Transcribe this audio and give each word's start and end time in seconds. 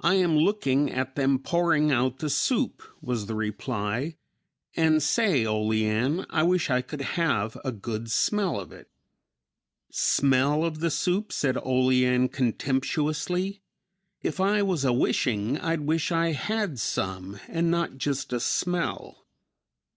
"I 0.00 0.14
am 0.14 0.36
looking 0.36 0.90
at 0.90 1.14
them 1.14 1.38
pouring 1.38 1.92
out 1.92 2.18
the 2.18 2.28
soup," 2.28 2.82
was 3.00 3.26
the 3.26 3.36
reply, 3.36 4.16
"and 4.74 5.00
say, 5.00 5.46
Olean, 5.46 6.26
I 6.28 6.42
wish 6.42 6.70
I 6.70 6.82
could 6.82 7.02
have 7.14 7.56
a 7.64 7.70
good 7.70 8.10
smell 8.10 8.58
of 8.58 8.72
it." 8.72 8.90
"Smell 9.92 10.64
of 10.64 10.80
the 10.80 10.90
soup," 10.90 11.32
said 11.32 11.56
Olean 11.56 12.28
contemptuously; 12.30 13.62
"if 14.24 14.40
I 14.40 14.60
was 14.64 14.84
a 14.84 14.92
wishing 14.92 15.56
I'd 15.58 15.82
wish 15.82 16.10
I 16.10 16.32
had 16.32 16.80
some 16.80 17.38
and 17.46 17.70
not 17.70 17.96
just 17.96 18.32
a 18.32 18.40
smell." 18.40 19.24